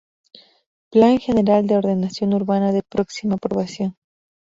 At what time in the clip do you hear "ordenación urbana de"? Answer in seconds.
1.77-2.81